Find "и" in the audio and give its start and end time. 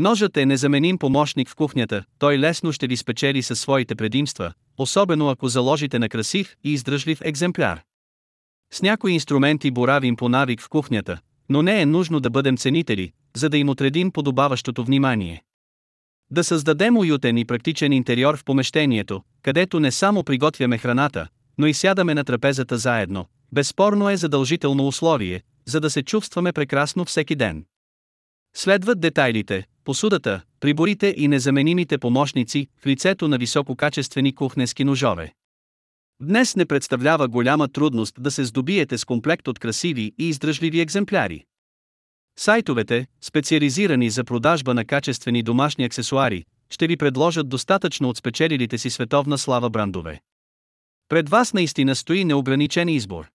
6.64-6.72, 17.38-17.44, 21.66-21.74, 31.16-31.28, 40.18-40.28